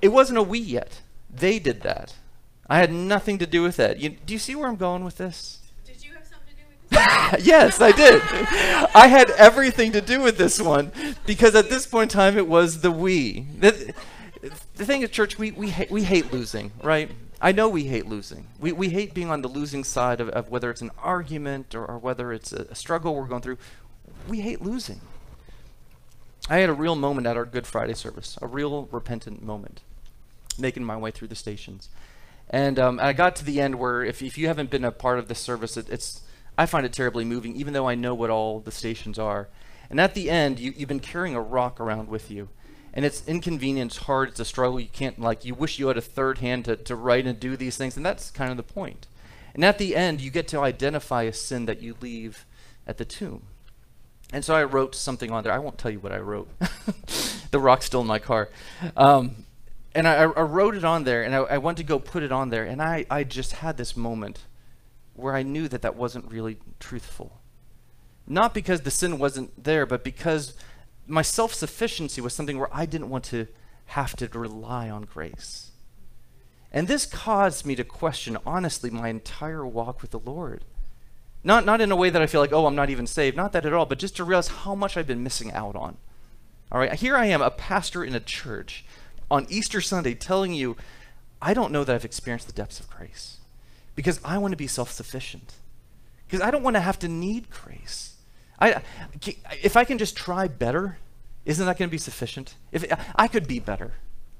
[0.00, 1.02] It wasn't a we yet.
[1.28, 2.14] They did that.
[2.68, 3.98] I had nothing to do with that.
[3.98, 5.58] You, do you see where I'm going with this?
[5.84, 7.46] Did you have something to do with this?
[7.46, 8.22] yes, I did.
[8.94, 10.90] I had everything to do with this one
[11.26, 13.46] because at this point in time it was the we.
[13.58, 13.92] The,
[14.76, 17.10] the thing is, church, we, we, ha- we hate losing, right?
[17.40, 18.46] I know we hate losing.
[18.58, 21.84] We, we hate being on the losing side of, of whether it's an argument or,
[21.84, 23.58] or whether it's a, a struggle we're going through.
[24.26, 25.02] We hate losing.
[26.48, 29.82] I had a real moment at our Good Friday service, a real repentant moment,
[30.58, 31.88] making my way through the stations.
[32.50, 35.18] And um, I got to the end where, if, if you haven't been a part
[35.18, 36.22] of this service, it, it's
[36.56, 39.48] I find it terribly moving, even though I know what all the stations are.
[39.90, 42.48] And at the end, you, you've been carrying a rock around with you.
[42.92, 44.78] And it's inconvenient, it's hard, it's a struggle.
[44.78, 47.56] You can't, like, you wish you had a third hand to, to write and do
[47.56, 47.96] these things.
[47.96, 49.08] And that's kind of the point.
[49.52, 52.46] And at the end, you get to identify a sin that you leave
[52.86, 53.42] at the tomb.
[54.32, 55.52] And so I wrote something on there.
[55.52, 56.48] I won't tell you what I wrote.
[57.50, 58.48] the rock's still in my car.
[58.96, 59.44] Um,
[59.94, 62.32] and I, I, wrote it on there, and I, I went to go put it
[62.32, 64.40] on there, and I, I just had this moment
[65.14, 67.40] where I knew that that wasn't really truthful.
[68.26, 70.54] Not because the sin wasn't there, but because
[71.06, 73.46] my self sufficiency was something where I didn't want to
[73.86, 75.70] have to rely on grace.
[76.72, 80.64] And this caused me to question, honestly, my entire walk with the Lord.
[81.44, 83.36] Not, not in a way that I feel like, oh, I'm not even saved.
[83.36, 85.98] Not that at all, but just to realize how much I've been missing out on.
[86.72, 88.84] All right, here I am, a pastor in a church
[89.34, 90.76] on Easter Sunday telling you,
[91.42, 93.38] I don't know that I've experienced the depths of grace
[93.96, 95.54] because I want to be self sufficient.
[96.26, 98.14] Because I don't want to have to need grace.
[98.60, 98.80] I,
[99.62, 100.98] if I can just try better,
[101.44, 102.54] isn't that going to be sufficient?
[102.72, 102.84] If
[103.16, 103.92] I could be better.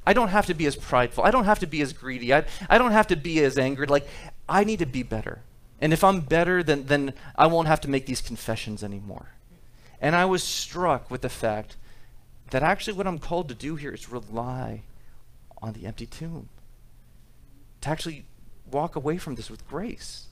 [0.07, 1.25] I don't have to be as prideful.
[1.25, 2.33] I don't have to be as greedy.
[2.33, 3.87] I, I don't have to be as angry.
[3.87, 4.07] Like,
[4.49, 5.41] I need to be better.
[5.81, 9.29] And if I'm better, then, then I won't have to make these confessions anymore.
[10.01, 11.77] And I was struck with the fact
[12.51, 14.83] that actually what I'm called to do here is rely
[15.61, 16.49] on the empty tomb.
[17.83, 18.27] To actually
[18.71, 20.27] walk away from this with grace.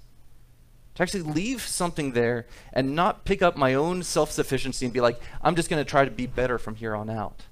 [0.95, 5.01] To actually leave something there and not pick up my own self sufficiency and be
[5.01, 7.43] like, I'm just going to try to be better from here on out.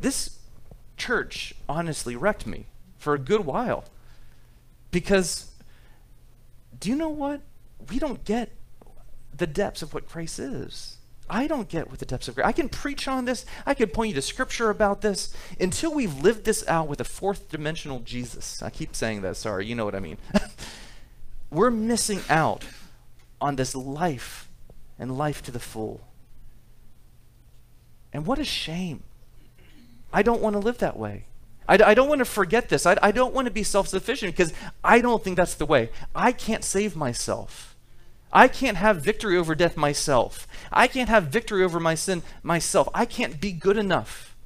[0.00, 0.38] This
[0.96, 2.66] church honestly wrecked me
[2.98, 3.84] for a good while.
[4.90, 5.52] Because,
[6.78, 7.40] do you know what?
[7.88, 8.50] We don't get
[9.36, 10.97] the depths of what grace is.
[11.30, 12.46] I don't get what the depths of grace.
[12.46, 13.44] I can preach on this.
[13.66, 17.04] I can point you to scripture about this until we've lived this out with a
[17.04, 18.62] fourth dimensional Jesus.
[18.62, 19.36] I keep saying that.
[19.36, 20.18] Sorry, you know what I mean.
[21.50, 22.64] We're missing out
[23.40, 24.48] on this life
[24.98, 26.00] and life to the full.
[28.12, 29.02] And what a shame.
[30.12, 31.24] I don't want to live that way.
[31.68, 32.86] I, I don't want to forget this.
[32.86, 35.90] I, I don't want to be self sufficient because I don't think that's the way.
[36.14, 37.67] I can't save myself.
[38.32, 40.46] I can't have victory over death myself.
[40.70, 42.88] I can't have victory over my sin myself.
[42.94, 44.36] I can't be good enough.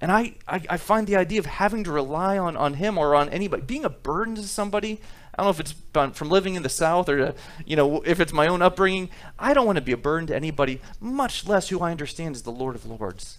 [0.00, 3.14] And I, I, I, find the idea of having to rely on, on him or
[3.14, 5.00] on anybody, being a burden to somebody,
[5.34, 7.34] I don't know if it's from living in the South or, to,
[7.64, 9.08] you know, if it's my own upbringing,
[9.38, 12.42] I don't want to be a burden to anybody, much less who I understand is
[12.42, 13.38] the Lord of Lords.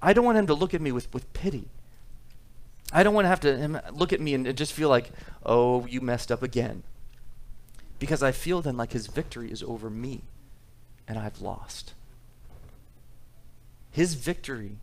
[0.00, 1.68] I don't want him to look at me with, with pity.
[2.92, 5.10] I don't want to have to look at me and just feel like,
[5.44, 6.82] oh, you messed up again.
[8.00, 10.22] Because I feel then like his victory is over me
[11.06, 11.94] and I've lost.
[13.92, 14.78] His victory,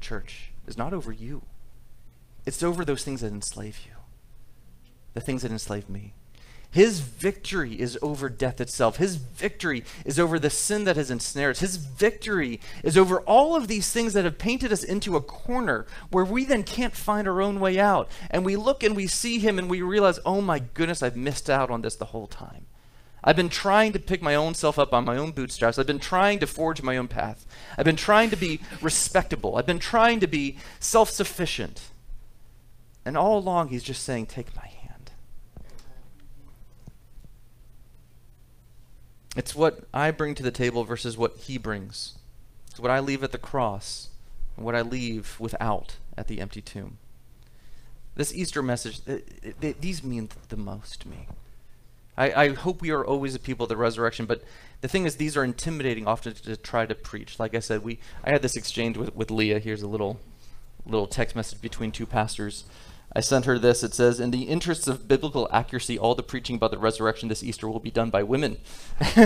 [0.00, 1.42] church, is not over you.
[2.44, 3.92] It's over those things that enslave you,
[5.14, 6.12] the things that enslave me.
[6.72, 8.96] His victory is over death itself.
[8.96, 11.60] His victory is over the sin that has ensnared us.
[11.60, 15.86] His victory is over all of these things that have painted us into a corner
[16.10, 18.10] where we then can't find our own way out.
[18.30, 21.50] And we look and we see him and we realize, oh my goodness, I've missed
[21.50, 22.64] out on this the whole time.
[23.22, 25.78] I've been trying to pick my own self up on my own bootstraps.
[25.78, 27.44] I've been trying to forge my own path.
[27.76, 29.56] I've been trying to be respectable.
[29.56, 31.82] I've been trying to be self sufficient.
[33.04, 34.72] And all along, he's just saying, Take my hand.
[39.36, 42.18] It's what I bring to the table versus what he brings.
[42.70, 44.08] It's what I leave at the cross
[44.56, 46.98] and what I leave without at the empty tomb.
[48.14, 49.00] This Easter message,
[49.60, 51.28] these mean the most to me.
[52.16, 54.42] I, I hope we are always a people of the resurrection, but
[54.82, 57.38] the thing is, these are intimidating often to, to try to preach.
[57.38, 59.60] Like I said, we I had this exchange with, with Leah.
[59.60, 60.20] Here's a little
[60.84, 62.64] little text message between two pastors.
[63.14, 63.82] I sent her this.
[63.82, 67.42] It says, In the interests of biblical accuracy, all the preaching about the resurrection this
[67.42, 68.56] Easter will be done by women.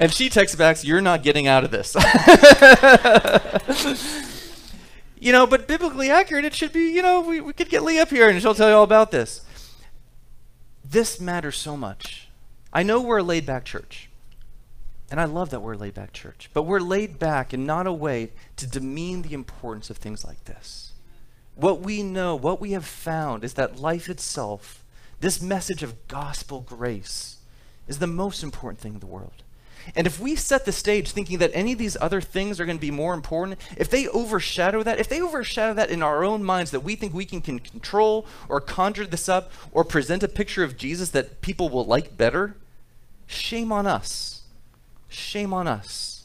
[0.00, 1.94] and she texts back, You're not getting out of this.
[5.20, 8.02] you know, but biblically accurate, it should be, you know, we, we could get Leah
[8.02, 9.42] up here and she'll tell you all about this.
[10.84, 12.28] This matters so much.
[12.72, 14.08] I know we're a laid back church.
[15.10, 16.50] And I love that we're a laid back church.
[16.52, 20.44] But we're laid back in not a way to demean the importance of things like
[20.44, 20.87] this.
[21.58, 24.84] What we know, what we have found, is that life itself,
[25.18, 27.38] this message of gospel grace,
[27.88, 29.42] is the most important thing in the world.
[29.96, 32.76] And if we set the stage thinking that any of these other things are going
[32.76, 36.44] to be more important, if they overshadow that, if they overshadow that in our own
[36.44, 40.62] minds that we think we can, control or conjure this up or present a picture
[40.62, 42.54] of Jesus that people will like better,
[43.26, 44.42] shame on us.
[45.08, 46.17] Shame on us.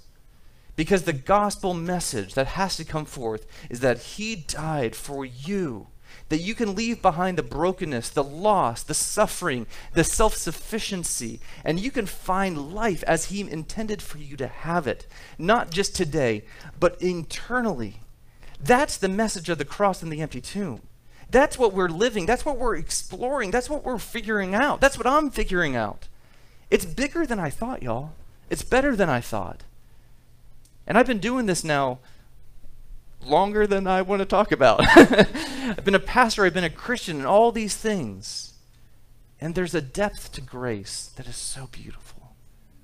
[0.75, 5.88] Because the gospel message that has to come forth is that he died for you.
[6.29, 11.79] That you can leave behind the brokenness, the loss, the suffering, the self sufficiency, and
[11.79, 15.07] you can find life as He intended for you to have it.
[15.38, 16.43] Not just today,
[16.79, 18.01] but internally.
[18.59, 20.81] That's the message of the cross and the empty tomb.
[21.29, 22.25] That's what we're living.
[22.25, 23.51] That's what we're exploring.
[23.51, 24.81] That's what we're figuring out.
[24.81, 26.07] That's what I'm figuring out.
[26.69, 28.13] It's bigger than I thought, y'all.
[28.49, 29.63] It's better than I thought.
[30.85, 31.99] And I've been doing this now
[33.25, 34.81] longer than I want to talk about.
[34.97, 38.53] I've been a pastor, I've been a Christian, and all these things.
[39.39, 42.35] And there's a depth to grace that is so beautiful,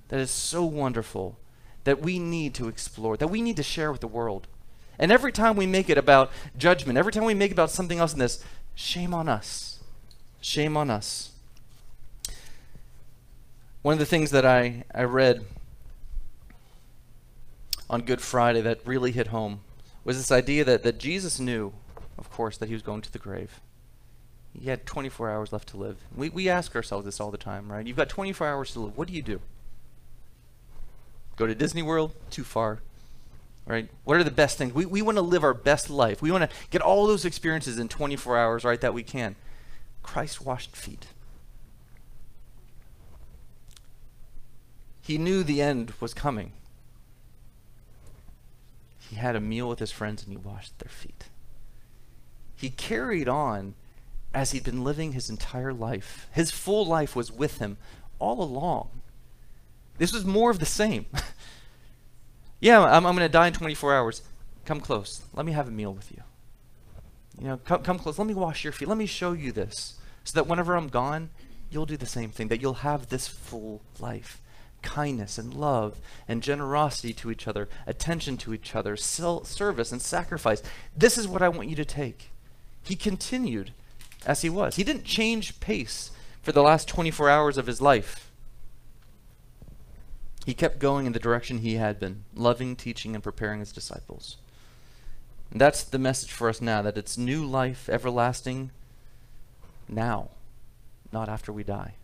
[0.08, 1.38] that is so wonderful,
[1.84, 4.46] that we need to explore, that we need to share with the world.
[4.98, 7.98] And every time we make it about judgment, every time we make it about something
[7.98, 9.80] else in this, shame on us.
[10.42, 11.30] Shame on us.
[13.82, 15.46] One of the things that I, I read
[17.90, 19.60] on Good Friday that really hit home
[20.04, 21.72] was this idea that, that Jesus knew,
[22.16, 23.60] of course, that he was going to the grave.
[24.58, 25.98] He had 24 hours left to live.
[26.16, 27.86] We, we ask ourselves this all the time, right?
[27.86, 28.96] You've got 24 hours to live.
[28.96, 29.40] What do you do?
[31.36, 32.14] Go to Disney World?
[32.30, 32.78] Too far.
[33.66, 33.88] Right?
[34.04, 34.72] What are the best things?
[34.72, 36.22] We, we want to live our best life.
[36.22, 39.34] We want to get all those experiences in 24 hours, right, that we can.
[40.02, 41.06] Christ washed feet.
[45.02, 46.52] He knew the end was coming.
[49.10, 51.24] He had a meal with his friends and he washed their feet.
[52.54, 53.74] He carried on
[54.32, 56.28] as he'd been living his entire life.
[56.30, 57.76] His full life was with him
[58.20, 59.00] all along.
[59.98, 61.06] This was more of the same.
[62.60, 64.22] yeah, I'm, I'm going to die in 24 hours.
[64.64, 65.22] Come close.
[65.34, 66.22] Let me have a meal with you.
[67.40, 68.16] You know, come, come close.
[68.16, 68.86] Let me wash your feet.
[68.86, 69.98] Let me show you this.
[70.22, 71.30] So that whenever I'm gone,
[71.68, 74.40] you'll do the same thing, that you'll have this full life
[74.82, 80.62] kindness and love and generosity to each other, attention to each other, service and sacrifice.
[80.96, 82.30] This is what I want you to take.
[82.82, 83.72] He continued
[84.26, 84.76] as he was.
[84.76, 86.10] He didn't change pace
[86.42, 88.30] for the last 24 hours of his life.
[90.46, 94.38] He kept going in the direction he had been, loving, teaching, and preparing his disciples.
[95.50, 98.70] And that's the message for us now that it's new life, everlasting,
[99.88, 100.30] now,
[101.12, 101.94] not after we die.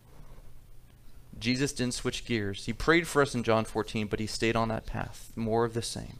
[1.38, 2.64] Jesus didn't switch gears.
[2.66, 5.32] He prayed for us in John 14, but he stayed on that path.
[5.36, 6.18] More of the same.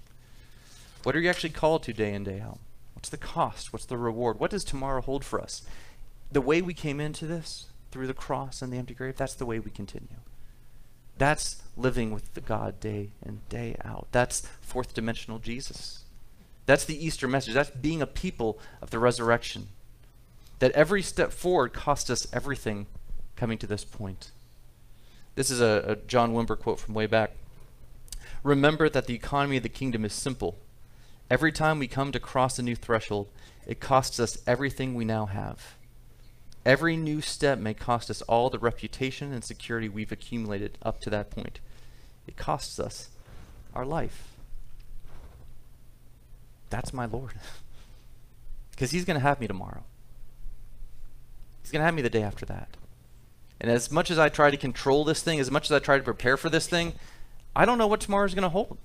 [1.03, 2.59] What are you actually called to day in, day out?
[2.95, 3.73] What's the cost?
[3.73, 4.41] What's the reward?
[4.41, 5.63] What does tomorrow hold for us?
[6.33, 9.47] The way we came into this, through the cross and the empty grave, that's the
[9.47, 10.19] way we continue.
[11.19, 14.09] That's living with the God day in, day out.
[14.13, 16.05] That's fourth dimensional Jesus.
[16.67, 17.55] That's the Easter message.
[17.55, 19.69] That's being a people of the resurrection.
[20.59, 22.87] that every step forward cost us everything
[23.37, 24.31] coming to this point.
[25.37, 27.33] This is a, a John Wimber quote from way back.
[28.43, 30.59] Remember that the economy of the kingdom is simple.
[31.31, 33.29] Every time we come to cross a new threshold,
[33.67, 35.77] it costs us everything we now have.
[36.65, 41.11] Every new step may cost us all the reputation and security we've accumulated up to
[41.11, 41.61] that point.
[42.27, 43.11] It costs us
[43.75, 44.33] our life.
[46.71, 47.35] That's my Lord.
[48.71, 49.85] Because He's going to have me tomorrow.
[51.63, 52.69] He's going to have me the day after that.
[53.61, 55.97] And as much as I try to control this thing, as much as I try
[55.97, 56.93] to prepare for this thing,
[57.55, 58.77] I don't know what tomorrow is going to hold.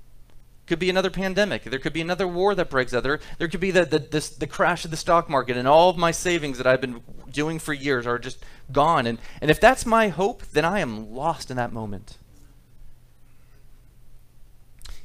[0.66, 1.64] Could be another pandemic.
[1.64, 3.04] There could be another war that breaks out.
[3.04, 5.90] There, there could be the, the, this, the crash of the stock market, and all
[5.90, 9.06] of my savings that I've been doing for years are just gone.
[9.06, 12.18] And, and if that's my hope, then I am lost in that moment.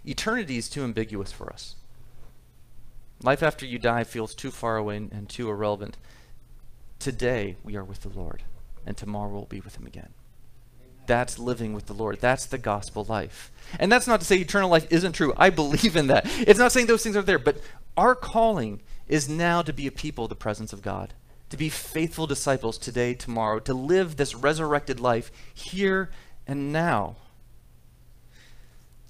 [0.04, 1.74] Eternity is too ambiguous for us.
[3.22, 5.96] Life after you die feels too far away and, and too irrelevant.
[7.00, 8.42] Today, we are with the Lord,
[8.86, 10.10] and tomorrow we'll be with Him again.
[11.06, 12.20] That's living with the Lord.
[12.20, 13.52] That's the gospel life.
[13.78, 15.32] And that's not to say eternal life isn't true.
[15.36, 16.24] I believe in that.
[16.26, 17.58] It's not saying those things are there, but
[17.96, 21.14] our calling is now to be a people of the presence of God,
[21.50, 26.10] to be faithful disciples today, tomorrow, to live this resurrected life here
[26.46, 27.16] and now.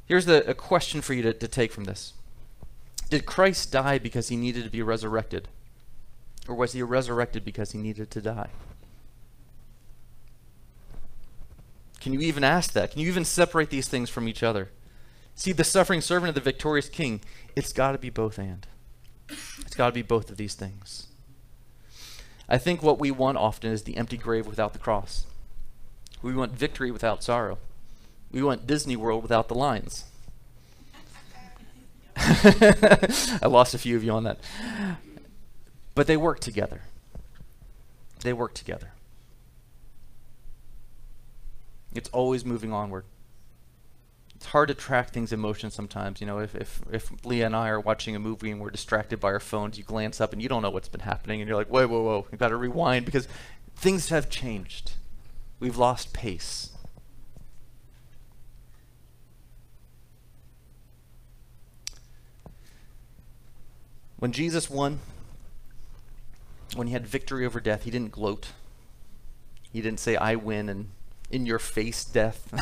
[0.06, 2.12] Here's a question for you to, to take from this
[3.10, 5.48] Did Christ die because he needed to be resurrected?
[6.48, 8.50] Or was he resurrected because he needed to die?
[12.06, 12.92] Can you even ask that?
[12.92, 14.70] Can you even separate these things from each other?
[15.34, 17.20] See, the suffering servant of the victorious king,
[17.56, 18.64] it's got to be both and.
[19.28, 21.08] It's got to be both of these things.
[22.48, 25.26] I think what we want often is the empty grave without the cross.
[26.22, 27.58] We want victory without sorrow.
[28.30, 30.04] We want Disney World without the lines.
[32.16, 34.38] I lost a few of you on that.
[35.96, 36.82] But they work together.
[38.20, 38.92] They work together.
[41.96, 43.04] It's always moving onward.
[44.34, 46.20] It's hard to track things in motion sometimes.
[46.20, 49.18] You know, if, if, if Leah and I are watching a movie and we're distracted
[49.18, 51.56] by our phones, you glance up and you don't know what's been happening, and you're
[51.56, 53.26] like, whoa, whoa, whoa, you've got to rewind because
[53.74, 54.92] things have changed.
[55.58, 56.70] We've lost pace.
[64.18, 65.00] When Jesus won,
[66.74, 68.52] when he had victory over death, he didn't gloat.
[69.72, 70.90] He didn't say, I win, and
[71.30, 72.52] in your face death.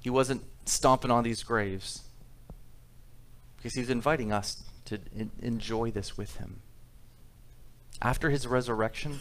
[0.00, 2.02] he wasn't stomping on these graves
[3.56, 6.60] because he's inviting us to in- enjoy this with him.
[8.00, 9.20] After his resurrection,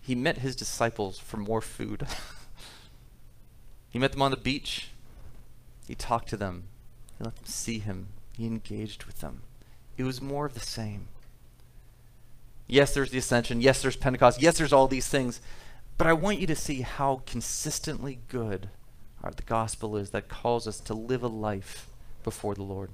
[0.00, 2.06] he met his disciples for more food.
[3.88, 4.88] he met them on the beach.
[5.88, 6.64] He talked to them.
[7.18, 8.08] He let them see him.
[8.36, 9.42] He engaged with them.
[9.96, 11.08] It was more of the same.
[12.66, 13.60] Yes, there's the ascension.
[13.60, 14.42] Yes, there's Pentecost.
[14.42, 15.40] Yes, there's all these things.
[15.96, 18.68] But I want you to see how consistently good
[19.22, 21.88] our, the gospel is that calls us to live a life
[22.22, 22.90] before the Lord.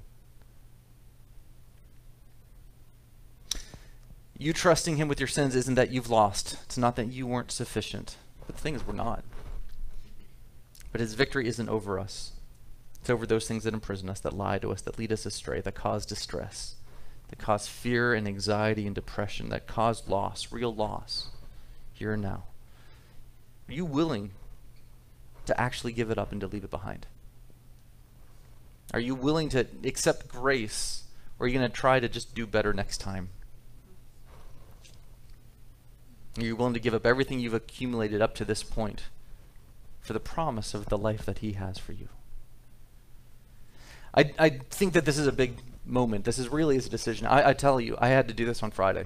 [4.36, 7.50] You trusting Him with your sins isn't that you've lost, it's not that you weren't
[7.50, 8.16] sufficient.
[8.46, 9.22] But the thing is, we're not.
[10.92, 12.32] But His victory isn't over us,
[13.00, 15.60] it's over those things that imprison us, that lie to us, that lead us astray,
[15.60, 16.76] that cause distress,
[17.28, 21.28] that cause fear and anxiety and depression, that cause loss, real loss,
[21.92, 22.44] here and now.
[23.70, 24.32] Are you willing
[25.46, 27.06] to actually give it up and to leave it behind?
[28.92, 31.04] Are you willing to accept grace,
[31.38, 33.28] or are you going to try to just do better next time?
[36.36, 39.04] Are you willing to give up everything you've accumulated up to this point
[40.00, 42.08] for the promise of the life that He has for you?
[44.12, 46.24] I, I think that this is a big moment.
[46.24, 47.28] This is really is a decision.
[47.28, 49.04] I, I tell you, I had to do this on Friday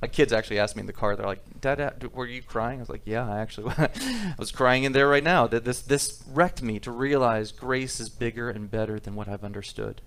[0.00, 1.14] my kids actually asked me in the car.
[1.14, 4.50] They're like, "Dad, uh, were you crying?" I was like, "Yeah, I actually I was
[4.50, 8.48] crying in there right now." That this this wrecked me to realize grace is bigger
[8.48, 10.00] and better than what I've understood,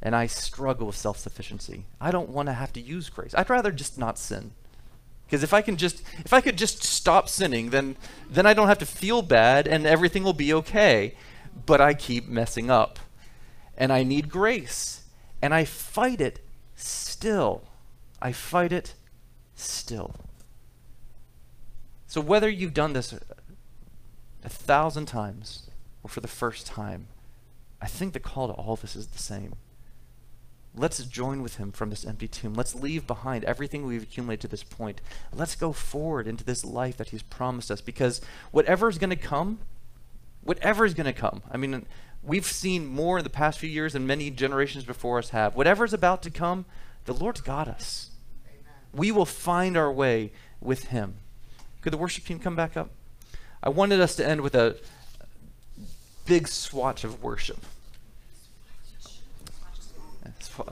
[0.00, 1.84] and I struggle with self-sufficiency.
[2.00, 3.34] I don't want to have to use grace.
[3.36, 4.52] I'd rather just not sin,
[5.26, 7.96] because if I can just if I could just stop sinning, then
[8.30, 11.14] then I don't have to feel bad and everything will be okay.
[11.66, 12.98] But I keep messing up,
[13.76, 15.02] and I need grace,
[15.42, 16.40] and I fight it
[16.74, 17.64] still.
[18.20, 18.94] I fight it
[19.56, 20.14] still.
[22.06, 23.12] So, whether you've done this
[24.44, 25.68] a thousand times
[26.02, 27.08] or for the first time,
[27.80, 29.54] I think the call to all of us is the same.
[30.74, 32.54] Let's join with him from this empty tomb.
[32.54, 35.00] Let's leave behind everything we've accumulated to this point.
[35.32, 39.16] Let's go forward into this life that he's promised us because whatever is going to
[39.16, 39.58] come,
[40.42, 41.86] whatever is going to come, I mean,
[42.22, 45.56] we've seen more in the past few years than many generations before us have.
[45.56, 46.66] Whatever is about to come,
[47.06, 48.10] the Lord's got us.
[48.96, 51.14] We will find our way with Him.
[51.82, 52.90] Could the worship team come back up?
[53.62, 54.76] I wanted us to end with a
[56.24, 57.58] big swatch of worship.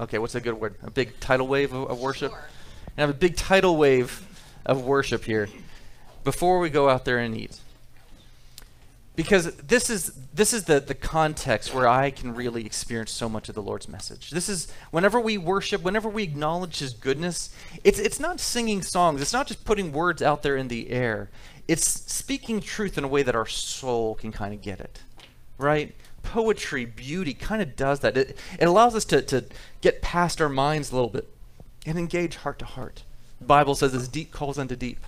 [0.00, 0.76] Okay, what's a good word?
[0.82, 2.32] A big tidal wave of, of worship?
[2.32, 4.26] And have a big tidal wave
[4.64, 5.48] of worship here
[6.24, 7.58] before we go out there and eat.
[9.16, 13.48] Because this is this is the, the context where I can really experience so much
[13.48, 14.30] of the Lord's message.
[14.30, 17.54] This is whenever we worship, whenever we acknowledge his goodness,
[17.84, 21.30] it's it's not singing songs, it's not just putting words out there in the air.
[21.68, 25.00] It's speaking truth in a way that our soul can kind of get it.
[25.58, 25.94] Right?
[26.24, 28.16] Poetry, beauty kind of does that.
[28.16, 29.44] It, it allows us to, to
[29.80, 31.28] get past our minds a little bit
[31.86, 33.04] and engage heart to heart.
[33.38, 34.98] The Bible says as deep calls unto deep.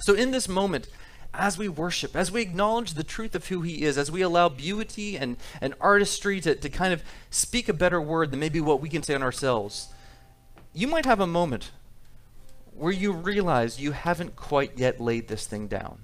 [0.00, 0.88] So in this moment,
[1.34, 4.48] as we worship, as we acknowledge the truth of who He is, as we allow
[4.48, 8.80] beauty and, and artistry to, to kind of speak a better word than maybe what
[8.80, 9.88] we can say on ourselves,
[10.72, 11.70] you might have a moment
[12.74, 15.98] where you realize you haven't quite yet laid this thing down.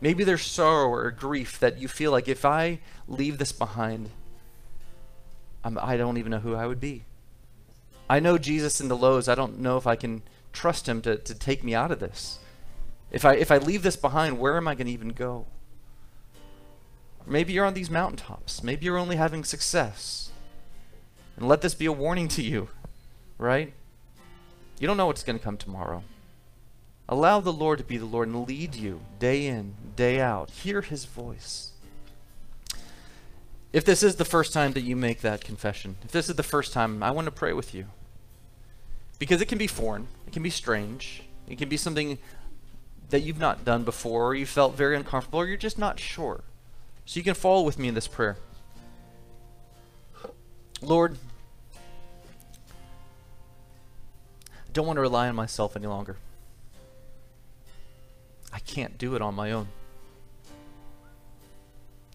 [0.00, 4.10] Maybe there's sorrow or grief that you feel like if I leave this behind,
[5.62, 7.04] I'm, I don't even know who I would be.
[8.10, 9.28] I know Jesus in the lows.
[9.28, 10.22] I don't know if I can
[10.52, 12.38] trust him to, to take me out of this.
[13.14, 15.46] If I, if I leave this behind, where am I going to even go?
[17.24, 18.64] Maybe you're on these mountaintops.
[18.64, 20.32] Maybe you're only having success.
[21.36, 22.70] And let this be a warning to you,
[23.38, 23.72] right?
[24.80, 26.02] You don't know what's going to come tomorrow.
[27.08, 30.50] Allow the Lord to be the Lord and lead you day in, day out.
[30.50, 31.70] Hear his voice.
[33.72, 36.42] If this is the first time that you make that confession, if this is the
[36.42, 37.86] first time, I want to pray with you.
[39.20, 42.18] Because it can be foreign, it can be strange, it can be something
[43.14, 46.42] that you've not done before, or you felt very uncomfortable, or you're just not sure.
[47.06, 48.38] So you can follow with me in this prayer.
[50.82, 51.16] Lord,
[51.76, 51.78] I
[54.72, 56.16] don't want to rely on myself any longer.
[58.52, 59.68] I can't do it on my own.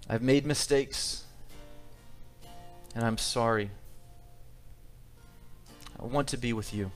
[0.10, 1.24] I've made mistakes,
[2.94, 3.72] and I'm sorry.
[5.98, 6.92] I want to be with you.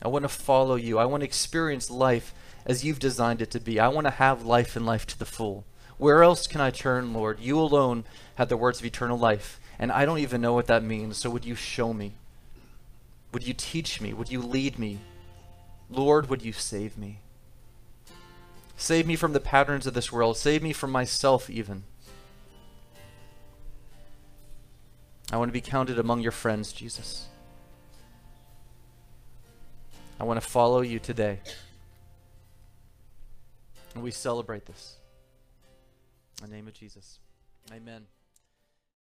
[0.00, 0.98] I want to follow you.
[0.98, 2.32] I want to experience life
[2.66, 3.80] as you've designed it to be.
[3.80, 5.64] I want to have life and life to the full.
[5.98, 7.40] Where else can I turn, Lord?
[7.40, 8.04] You alone
[8.36, 11.30] have the words of eternal life, and I don't even know what that means, so
[11.30, 12.14] would you show me?
[13.32, 14.12] Would you teach me?
[14.12, 14.98] Would you lead me?
[15.88, 17.20] Lord, would you save me?
[18.76, 20.36] Save me from the patterns of this world.
[20.36, 21.84] Save me from myself, even.
[25.32, 27.28] I want to be counted among your friends, Jesus.
[30.18, 31.40] I want to follow you today.
[33.94, 34.96] And we celebrate this.
[36.42, 37.20] In the name of Jesus.
[37.72, 38.06] Amen.